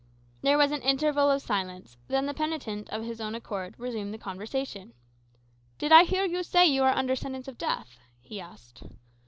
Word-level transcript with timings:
There 0.41 0.57
was 0.57 0.71
an 0.71 0.81
interval 0.81 1.29
of 1.29 1.43
silence, 1.43 1.95
then 2.07 2.25
the 2.25 2.33
penitent 2.33 2.89
of 2.89 3.03
his 3.03 3.21
own 3.21 3.35
accord 3.35 3.75
resumed 3.77 4.15
the 4.15 4.17
conversation. 4.17 4.93
"Did 5.77 5.91
I 5.91 6.05
hear 6.05 6.25
you 6.25 6.41
say 6.41 6.65
you 6.65 6.81
are 6.85 6.95
under 6.97 7.15
sentence 7.15 7.47
of 7.47 7.59
death?" 7.59 7.99
he 8.19 8.41
asked. 8.41 8.81